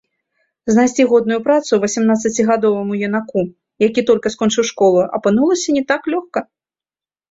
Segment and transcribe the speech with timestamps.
[0.73, 3.39] Знайсці годную працу васямнаццацігадоваму юнаку,
[3.87, 6.39] які толькі скончыў школу, апынулася не так лёгка.